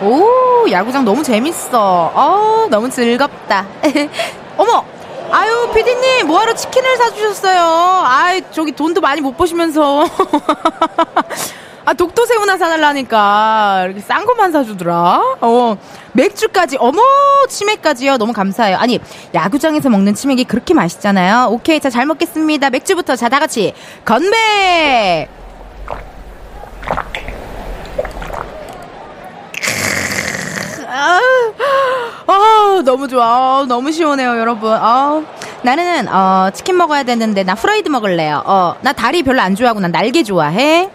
[0.01, 2.11] 오, 야구장 너무 재밌어.
[2.15, 3.67] 어, 너무 즐겁다.
[4.57, 4.83] 어머!
[5.31, 7.61] 아유, 피디님, 뭐하러 치킨을 사주셨어요?
[8.03, 10.07] 아이, 저기 돈도 많이 못 버시면서.
[11.85, 13.85] 아, 독도 새우나 사달라니까.
[13.87, 15.37] 이렇게 싼 것만 사주더라.
[15.41, 15.77] 어,
[16.13, 17.01] 맥주까지, 어머,
[17.49, 18.19] 치맥까지요.
[18.19, 18.77] 너무 감사해요.
[18.77, 19.01] 아니,
[19.35, 21.49] 야구장에서 먹는 치맥이 그렇게 맛있잖아요.
[21.51, 22.71] 오케이, 자, 잘 먹겠습니다.
[22.71, 23.17] 맥주부터.
[23.17, 23.73] 자, 다 같이.
[24.05, 25.29] 건배!
[30.93, 31.21] 아,
[32.27, 33.25] 아, 너무 좋아.
[33.25, 34.73] 아, 너무 시원해요, 여러분.
[34.73, 35.23] 아,
[35.63, 38.43] 나는, 어, 치킨 먹어야 되는데, 나 프라이드 먹을래요.
[38.45, 40.91] 어, 나 다리 별로 안 좋아하고, 난 날개 좋아해.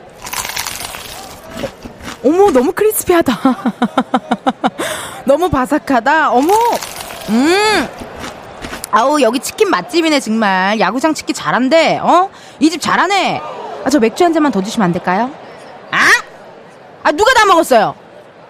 [2.25, 3.33] 어머, 너무 크리스피하다.
[5.25, 6.31] 너무 바삭하다.
[6.31, 6.53] 어머,
[7.29, 7.87] 음.
[8.91, 10.79] 아우, 여기 치킨 맛집이네, 정말.
[10.79, 12.29] 야구장 치킨 잘한대, 어?
[12.59, 13.41] 이 집 잘하네.
[13.83, 15.29] 아, 저 맥주 한 잔만 더 주시면 안 될까요?
[15.91, 15.99] 아?
[17.03, 17.93] 아, 누가 다 먹었어요?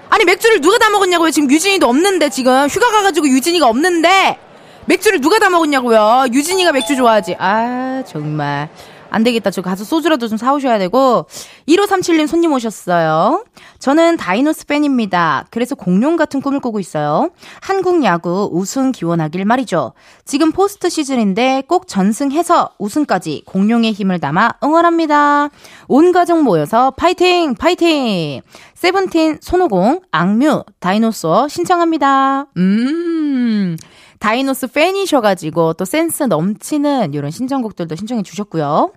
[0.10, 1.32] 아니, 맥주를 누가 다 먹었냐고요?
[1.32, 2.68] 지금 유진이도 없는데, 지금.
[2.68, 4.38] 휴가 가가지고 유진이가 없는데,
[4.86, 6.26] 맥주를 누가 다 먹었냐고요?
[6.32, 7.36] 유진이가 맥주 좋아하지.
[7.40, 8.70] 아, 정말.
[9.16, 9.50] 안 되겠다.
[9.50, 11.26] 저 가서 소주라도 좀 사오셔야 되고.
[11.70, 13.46] 1537님 손님 오셨어요.
[13.80, 15.46] 저는 다이노스 팬입니다.
[15.52, 17.30] 그래서 공룡 같은 꿈을 꾸고 있어요.
[17.62, 19.94] 한국 야구 우승 기원하길 말이죠.
[20.26, 25.48] 지금 포스트 시즌인데 꼭 전승해서 우승까지 공룡의 힘을 담아 응원합니다.
[25.88, 27.56] 온 가족 모여서 파이팅!
[27.56, 28.42] 파이팅!
[28.74, 32.48] 세븐틴, 손오공, 악뮤, Dinosaur 신청합니다.
[32.58, 33.78] 음.
[34.20, 38.92] 다이노스 팬이셔가지고 또 센스 넘치는 이런 신청곡들도 신청해 주셨고요.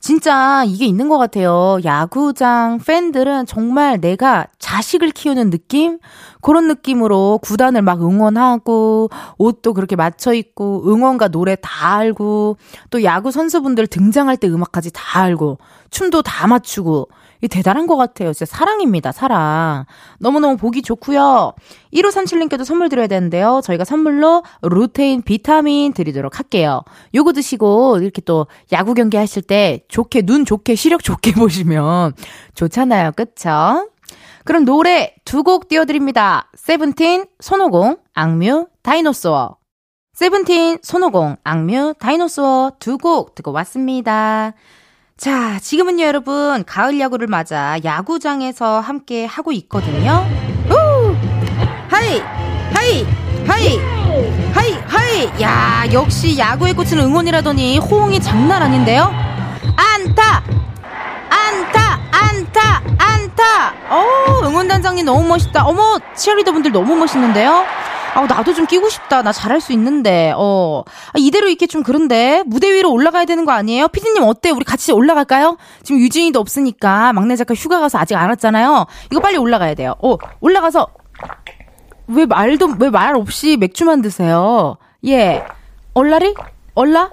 [0.00, 1.78] 진짜 이게 있는 것 같아요.
[1.84, 5.98] 야구장 팬들은 정말 내가 자식을 키우는 느낌?
[6.40, 12.56] 그런 느낌으로 구단을 막 응원하고, 옷도 그렇게 맞춰 입고, 응원과 노래 다 알고,
[12.88, 15.58] 또 야구 선수분들 등장할 때 음악까지 다 알고,
[15.90, 17.08] 춤도 다 맞추고,
[17.42, 18.32] 이 대단한 것 같아요.
[18.32, 19.84] 진짜 사랑입니다, 사랑.
[20.18, 21.54] 너무너무 보기 좋고요.
[21.94, 23.60] 1537님께도 선물 드려야 되는데요.
[23.64, 26.82] 저희가 선물로 루테인 비타민 드리도록 할게요.
[27.14, 32.12] 요거 드시고 이렇게 또 야구 경기 하실 때 좋게 눈 좋게 시력 좋게 보시면
[32.54, 33.12] 좋잖아요.
[33.16, 33.88] 그쵸?
[34.44, 36.50] 그럼 노래 두 곡 띄워드립니다.
[36.54, 39.56] 세븐틴, 손오공, 악뮤, Dinosaur.
[40.14, 44.52] 세븐틴, 손오공, 악뮤, Dinosaur 두 곡 듣고 왔습니다.
[45.20, 50.26] 자, 지금은요, 여러분, 가을 야구를 맞아 야구장에서 함께 하고 있거든요.
[50.70, 51.14] 우!
[51.90, 52.22] 하이!
[52.72, 53.06] 하이!
[53.46, 53.78] 하이!
[54.54, 54.72] 하이!
[54.86, 55.42] 하이!
[55.42, 59.12] 야, 역시 야구에 꽂히는 응원이라더니 호응이 장난 아닌데요?
[59.76, 60.42] 안타!
[61.28, 62.00] 안타!
[62.10, 62.82] 안타!
[62.96, 63.74] 안타!
[63.90, 65.66] 어, 응원단장님 너무 멋있다.
[65.66, 67.66] 어머, 치어리더 분들 너무 멋있는데요?
[68.14, 69.22] 아, 나도 좀 끼고 싶다.
[69.22, 70.32] 나 잘할 수 있는데.
[70.36, 70.82] 어.
[71.08, 73.88] 아, 이대로 이렇게 좀 그런데 무대 위로 올라가야 되는 거 아니에요?
[73.88, 74.50] 피디님 어때?
[74.50, 75.56] 우리 같이 올라갈까요?
[75.82, 78.86] 지금 유진이도 없으니까 막내 작가 휴가 가서 아직 안 왔잖아요.
[79.12, 79.94] 이거 빨리 올라가야 돼요.
[80.02, 80.88] 어, 올라가서
[82.08, 84.76] 왜 말도 왜 말 없이 맥주만 드세요?
[85.06, 85.44] 예.
[85.94, 86.34] 얼라리?
[86.74, 87.10] 얼라?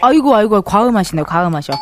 [0.00, 1.24] 아이고 아이고 과음하시네요.
[1.24, 1.72] 과음하셔.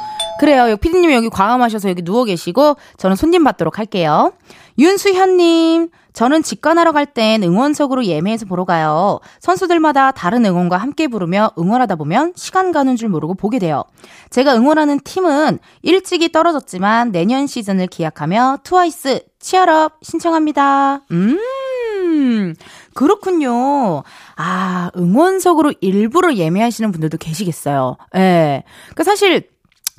[0.40, 0.70] 그래요.
[0.70, 4.32] 여기 피디님이 여기 과음하셔서 여기 누워 계시고 저는 손님 받도록 할게요.
[4.78, 9.20] 윤수현님, 저는 직관하러 갈 땐 응원석으로 예매해서 보러 가요.
[9.40, 13.84] 선수들마다 다른 응원과 함께 부르며 응원하다 보면 시간 가는 줄 모르고 보게 돼요.
[14.30, 21.02] 제가 응원하는 팀은 일찍이 떨어졌지만 내년 시즌을 기약하며 트와이스 치얼업 신청합니다.
[21.10, 22.54] 음,
[22.94, 24.02] 그렇군요.
[24.36, 27.96] 아, 응원석으로 일부러 예매하시는 분들도 계시겠어요.
[28.16, 28.62] 예.
[28.94, 29.48] 그 사실,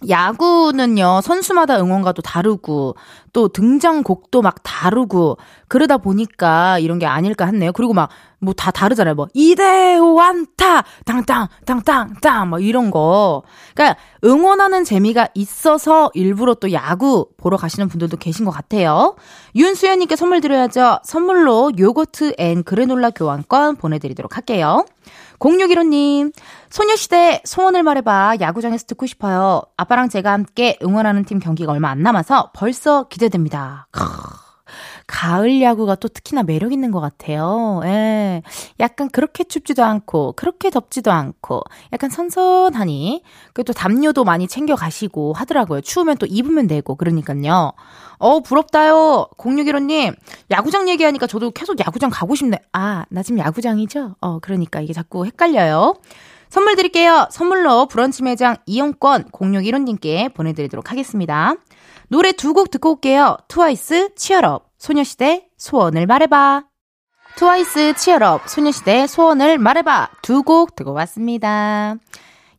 [0.10, 2.96] 야구는요, 선수마다 응원가도 다르고,
[3.32, 5.38] 또 등장곡도 막 다르고,
[5.70, 7.72] 그러다 보니까 이런 게 아닐까 했네요.
[7.72, 9.16] 그리고 막, 뭐 다 다르잖아요.
[9.16, 10.84] 뭐, 이대호 완타!
[11.06, 12.50] 땅땅, 땅땅, 땅!
[12.50, 13.44] 뭐 이런 거.
[13.74, 19.16] 그러니까 응원하는 재미가 있어서 일부러 또 야구 보러 가시는 분들도 계신 것 같아요.
[19.56, 21.00] 윤수연님께 선물 드려야죠.
[21.04, 24.86] 선물로 요거트 and 그래놀라 교환권 보내드리도록 할게요.
[25.46, 26.34] 0615님,
[26.70, 28.38] 소녀시대 소원을 말해봐.
[28.42, 29.62] 야구장에서 듣고 싶어요.
[29.78, 33.88] 아빠랑 제가 함께 응원하는 팀 경기가 얼마 안 남아서 벌써 기대됩니다.
[33.92, 34.04] 크.
[35.08, 37.82] 가을 야구가 또 특히나 매력 있는 것 같아요.
[37.86, 38.42] 예.
[38.80, 41.62] 약간 그렇게 춥지도 않고, 그렇게 덥지도 않고,
[41.94, 43.22] 약간 선선하니,
[43.54, 45.82] 그리고 또 담요도 많이 챙겨 가시고 하더라고요.
[45.82, 47.74] 추우면 또 입으면 되고, 그러니까요.
[48.18, 49.28] 어, 부럽다요.
[49.38, 50.16] 0615님,
[50.52, 52.60] 야구장 얘기하니까 저도 계속 야구장 가고 싶네.
[52.74, 54.16] 아, 나 지금 야구장이죠?
[54.22, 55.96] 어, 그러니까 이게 자꾸 헷갈려요.
[56.50, 57.28] 선물 드릴게요.
[57.32, 61.56] 선물로 브런치 매장 이용권 0615님께 보내드리도록 하겠습니다.
[62.08, 63.36] 노래 두 곡 듣고 올게요.
[63.48, 66.64] 트와이스, Cheer Up, 소녀시대, 소원을 말해봐.
[67.38, 70.10] 트와이스, Cheer Up, 소녀시대, 소원을 말해봐.
[70.22, 71.96] 두 곡 듣고 왔습니다.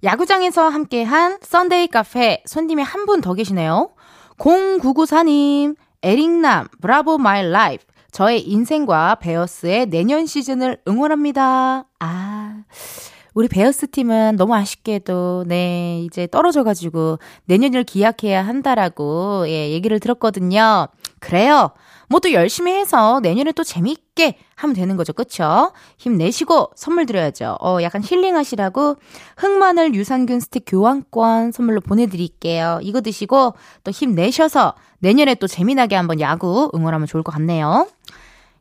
[0.05, 3.90] 야구장에서 함께한 Sunday 카페 손님이 한 분 더 계시네요.
[4.38, 7.85] 0994님, 에릭남, Bravo My Life.
[8.12, 11.85] 저의 인생과 베어스의 내년 시즌을 응원합니다.
[12.00, 12.62] 아.
[13.35, 20.88] 우리 베어스 팀은 너무 아쉽게도, 네, 이제 떨어져가지고 내년을 기약해야 한다라고, 예, 얘기를 들었거든요.
[21.20, 21.70] 그래요.
[22.09, 25.12] 뭐 또 열심히 해서 내년에 또 재밌게 하면 되는 거죠.
[25.12, 25.73] 그쵸?
[25.97, 27.57] 힘내시고 선물 드려야죠.
[27.61, 28.97] 어, 약간 힐링하시라고
[29.37, 32.81] 흑마늘 유산균 스틱 교환권 선물로 보내드릴게요.
[32.83, 37.87] 이거 드시고 또 힘내셔서 내년에 또 재미나게 한번 야구 응원하면 좋을 것 같네요.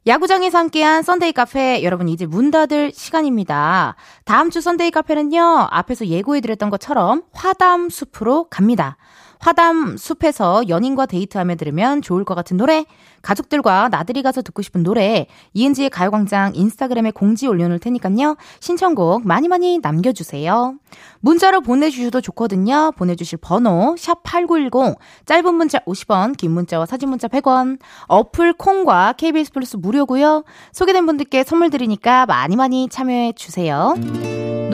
[0.08, 3.96] 야구장에서 함께한 Sunday 카페 여러분 이제 문 닫을 시간입니다.
[4.24, 5.70] 다음 주 Sunday 카페는요.
[5.72, 8.98] 앞에서 예고해드렸던 것처럼 화담 숲으로 갑니다.
[9.46, 12.84] 화담 숲에서 연인과 데이트하며 들으면 좋을 것 같은 노래,
[13.22, 18.38] 가족들과 나들이 가서 듣고 싶은 노래, 이은지의 가요광장 인스타그램에 공지 올려놓을 테니까요.
[18.60, 20.80] 신청곡 많이 많이 남겨주세요.
[21.20, 22.94] 문자로 보내주셔도 좋거든요.
[22.98, 27.78] 보내주실 번호 샵8910 짧은 문자 50원 긴 문자와 사진 문자 100원
[28.08, 30.44] 어플 콩과 KBS 플러스 무료고요.
[30.72, 33.94] 소개된 분들께 선물 드리니까 많이 많이 참여해 주세요.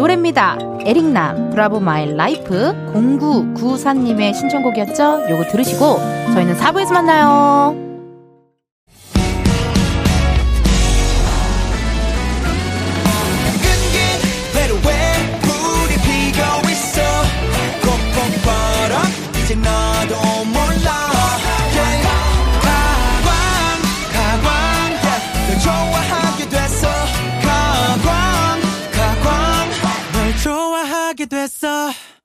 [0.02, 0.58] 노래입니다.
[0.84, 5.30] 에릭남 Bravo My Life 0994님의 신청곡이었죠.
[5.30, 5.98] 요거 들으시고
[6.34, 7.91] 저희는 4부에서 만나요.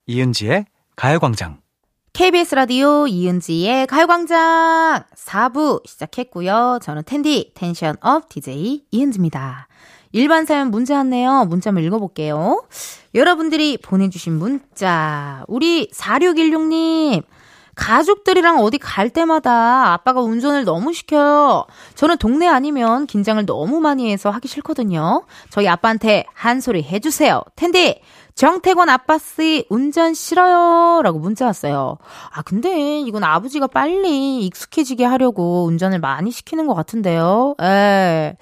[0.06, 1.58] 이은지의 가요광장.
[2.12, 6.78] KBS 라디오 이은지의 가요광장 4부 시작했고요.
[6.82, 9.68] 저는 텐디 텐션업 DJ 이은지입니다.
[10.12, 11.44] 일반 사연 문제 왔네요.
[11.44, 12.64] 문자 한번 읽어볼게요.
[13.14, 15.44] 여러분들이 보내주신 문자.
[15.48, 17.22] 우리 4616님.
[17.76, 21.66] 가족들이랑 어디 갈 때마다 아빠가 운전을 너무 시켜요.
[21.94, 25.24] 저는 동네 아니면 긴장을 너무 많이 해서 하기 싫거든요.
[25.50, 27.42] 저희 아빠한테 한 소리 해주세요.
[27.54, 28.00] 텐디,
[28.34, 31.00] 정태권 아빠 씨 운전 싫어요.
[31.02, 31.98] 라고 문자 왔어요.
[32.32, 37.54] 아, 근데 이건 아버지가 빨리 익숙해지게 하려고 운전을 많이 시키는 것 같은데요.
[37.62, 38.36] 에.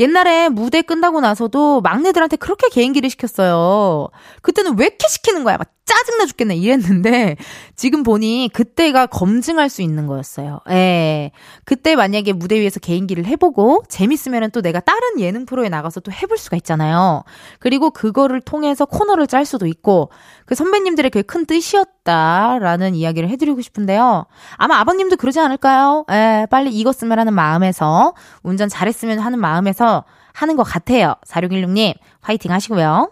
[0.00, 4.08] 옛날에 무대 끝나고 나서도 막내들한테 그렇게 개인기를 시켰어요.
[4.42, 5.58] 그때는 왜 이렇게 시키는 거야?
[5.58, 7.36] 막 짜증나 죽겠네 이랬는데
[7.74, 10.60] 지금 보니 그때가 검증할 수 있는 거였어요.
[10.70, 11.32] 예.
[11.64, 16.38] 그때 만약에 무대 위에서 개인기를 해보고 재밌으면은 또 내가 다른 예능 프로에 나가서 또 해볼
[16.38, 17.24] 수가 있잖아요.
[17.58, 20.10] 그리고 그거를 통해서 코너를 짤 수도 있고
[20.46, 24.26] 그 선배님들의 그큰 뜻이었다라는 이야기를 해드리고 싶은데요.
[24.58, 26.04] 아마 아버님도 그러지 않을까요?
[26.12, 29.89] 예, 빨리 익었으면 하는 마음에서 운전 잘했으면 하는 마음에서
[30.32, 31.14] 하는 것 같아요.
[31.26, 33.10] 4616님 화이팅 하시고요.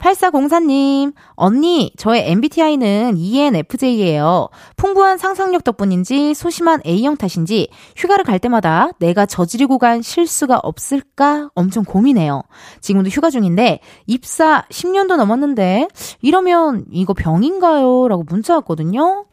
[0.00, 4.48] 8404님, 언니, 저의 MBTI는 ENFJ예요.
[4.76, 11.84] 풍부한 상상력 덕분인지 소심한 A형 탓인지 휴가를 갈 때마다 내가 저지르고 간 실수가 없을까 엄청
[11.84, 12.42] 고민해요.
[12.80, 15.88] 지금도 휴가 중인데 입사 10년도 넘었는데
[16.22, 18.08] 이러면 이거 병인가요?
[18.08, 19.26] 라고 문자 왔거든요.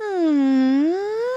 [0.00, 1.27] 음...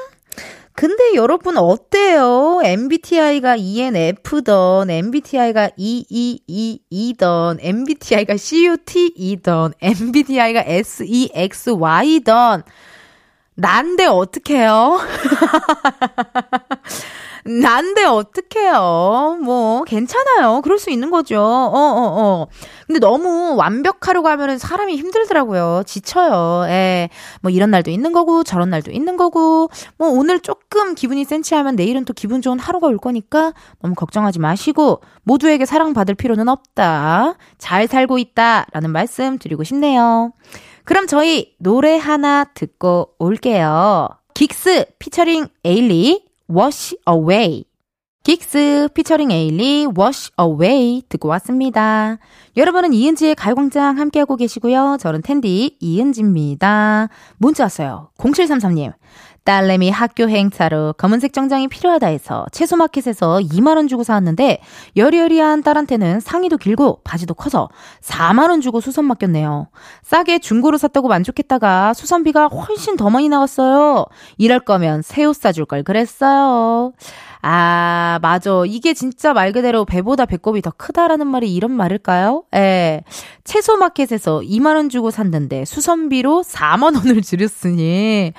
[0.73, 2.61] 근데 여러분 어때요?
[2.63, 12.63] MBTI가 ENF던, MBTI가 EEEE던, MBTI가 CUTE던, MBTI가 SEXY던.
[13.55, 14.99] 난데 어떡해요?
[17.45, 19.39] 난데 어떡해요.
[19.43, 20.61] 뭐, 괜찮아요.
[20.61, 21.39] 그럴 수 있는 거죠.
[21.39, 22.47] 어, 어, 어.
[22.87, 25.83] 근데 너무 완벽하려고 하면은 사람이 힘들더라고요.
[25.85, 26.65] 지쳐요.
[26.69, 27.09] 예.
[27.41, 32.05] 뭐 이런 날도 있는 거고, 저런 날도 있는 거고, 뭐 오늘 조금 기분이 센치하면 내일은
[32.05, 37.35] 또 기분 좋은 하루가 올 거니까 너무 걱정하지 마시고, 모두에게 사랑받을 필요는 없다.
[37.57, 38.65] 잘 살고 있다.
[38.71, 40.33] 라는 말씀 드리고 싶네요.
[40.83, 44.09] 그럼 저희 노래 하나 듣고 올게요.
[44.33, 47.63] 긱스 피처링 에일리 Wash Away
[48.23, 52.17] 긱스 피처링 에일리 Wash Away 듣고 왔습니다.
[52.55, 54.97] 여러분은 이은지의 가요광장 함께하고 계시고요.
[54.99, 57.09] 저는 텐디 이은지입니다.
[57.37, 58.09] 문자 왔어요.
[58.19, 58.93] 0733님.
[59.43, 64.61] 딸내미 학교 행사로 검은색 정장이 필요하다 해서 채소마켓에서 2만원 주고 사왔는데
[64.95, 67.69] 여리여리한 딸한테는 상의도 길고 바지도 커서
[68.03, 69.69] 4만원 주고 수선 맡겼네요.
[70.03, 74.05] 싸게 중고로 샀다고 만족했다가 수선비가 훨씬 더 많이 나왔어요.
[74.37, 76.93] 이럴 거면 새 옷 사줄 걸 그랬어요.
[77.43, 78.63] 아, 맞아.
[78.67, 82.43] 이게 진짜 말 그대로 배보다 배꼽이 더 크다라는 말이 이런 말일까요?
[82.55, 83.03] 예.
[83.43, 88.33] 채소 마켓에서 2만 원 주고 샀는데 수선비로 4만 원을 줄였으니.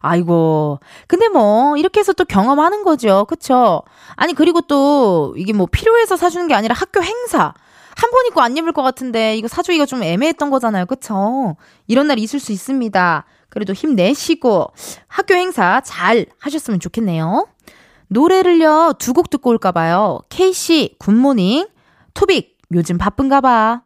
[0.00, 0.80] 아이고.
[1.06, 3.24] 근데 뭐, 이렇게 해서 또 경험하는 거죠.
[3.28, 3.82] 그쵸?
[4.16, 7.54] 아니, 그리고 또, 이게 뭐 필요해서 사주는 게 아니라 학교 행사.
[7.96, 10.86] 한번 입고 안 입을 것 같은데, 이거 사주기가 좀 애매했던 거잖아요.
[10.86, 11.56] 그쵸?
[11.88, 13.24] 이런 날 있을 수 있습니다.
[13.48, 14.68] 그래도 힘내시고,
[15.08, 17.46] 학교 행사 잘 하셨으면 좋겠네요.
[18.08, 20.20] 노래를요, 두 곡 듣고 올까봐요.
[20.28, 21.68] 케이시, Good Morning,
[22.14, 23.82] 투빅, 요즘 바쁜가봐.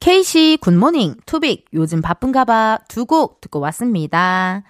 [0.00, 2.80] 케이시, Good Morning, 투빅, 요즘 바쁜가봐.
[2.88, 4.62] 두 곡 듣고 왔습니다.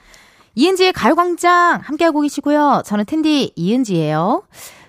[0.55, 2.83] 이은지의 가요광장 함께하고 계시고요.
[2.85, 4.44] 저는 텐디 이은지예요.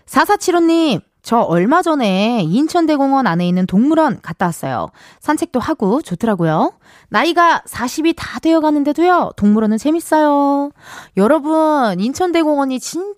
[0.05, 4.89] 4475님, 저 얼마 전에 인천대공원 안에 있는 동물원 갔다 왔어요.
[5.21, 6.73] 산책도 하고 좋더라고요.
[7.09, 10.69] 나이가 40이 다 되어 가는데도요, 동물원은 재밌어요.
[11.17, 13.15] 여러분, 인천대공원이 진짜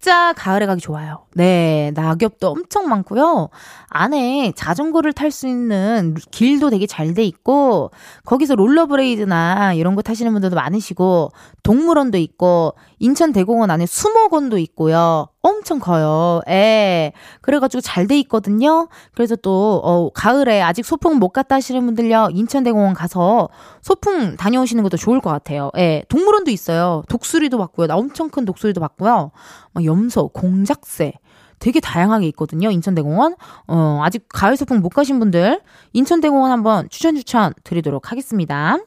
[0.00, 1.26] 진짜 가을에 가기 좋아요.
[1.34, 3.50] 네, 낙엽도 엄청 많고요.
[3.90, 7.90] 안에 자전거를 탈 수 있는 길도 되게 잘 돼 있고
[8.24, 11.32] 거기서 롤러브레이드나 이런 거 타시는 분들도 많으시고
[11.62, 15.26] 동물원도 있고 인천 대공원 안에 수목원도 있고요.
[15.40, 16.42] 엄청 커요.
[16.48, 17.12] 예.
[17.40, 18.88] 그래가지고 잘 돼 있거든요.
[19.14, 22.28] 그래서 또, 어, 가을에 아직 소풍 못 갔다 하시는 분들요.
[22.32, 23.48] 인천대공원 가서
[23.80, 25.70] 소풍 다녀오시는 것도 좋을 것 같아요.
[25.78, 26.04] 예.
[26.08, 27.02] 동물원도 있어요.
[27.08, 27.86] 독수리도 봤고요.
[27.86, 29.30] 나 엄청 큰 독수리도 봤고요.
[29.72, 31.14] 막 염소, 공작새.
[31.58, 32.70] 되게 다양하게 있거든요.
[32.70, 33.36] 인천대공원.
[33.66, 35.60] 어, 아직 가을 소풍 못 가신 분들
[35.94, 38.78] 인천대공원 한번 추천 추천 드리도록 하겠습니다.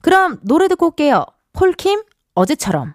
[0.00, 1.24] 그럼 노래 듣고 올게요.
[1.54, 2.02] 폴킴
[2.34, 2.94] 어제처럼.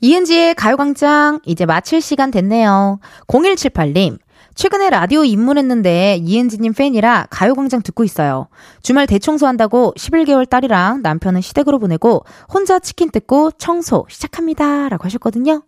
[0.00, 3.00] 이은지의 가요광장 이제 마칠 시간 됐네요.
[3.26, 4.18] 0178님.
[4.54, 8.48] 최근에 라디오 입문했는데 이은지님 팬이라 가요광장 듣고 있어요.
[8.82, 14.88] 주말 대청소한다고 11개월 딸이랑 남편은 시댁으로 보내고 혼자 치킨 뜯고 청소 시작합니다.
[14.88, 15.62] 라고 하셨거든요.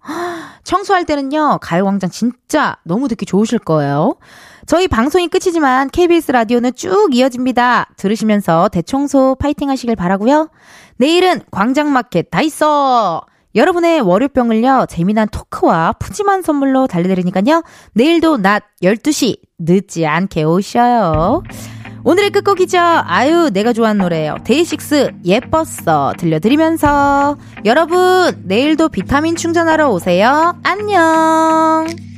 [0.64, 4.16] 청소할 때는요, 가요광장 진짜 너무 듣기 좋으실 거예요.
[4.66, 7.90] 저희 방송이 끝이지만 KBS 라디오는 쭉 이어집니다.
[7.96, 10.50] 들으시면서 대청소 파이팅 하시길 바라고요.
[10.96, 13.22] 내일은 광장마켓 다 있어!
[13.54, 21.42] 여러분의 월요병을요, 재미난 토크와 푸짐한 선물로 달려드리니까요, 내일도 낮 12시 늦지 않게 오셔요.
[22.04, 22.78] 오늘의 끝곡이죠.
[22.78, 24.38] 아유, 내가 좋아하는 노래예요.
[24.44, 30.58] 데이식스 예뻤어 들려드리면서 여러분 내일도 비타민 충전하러 오세요.
[30.64, 32.11] 안녕.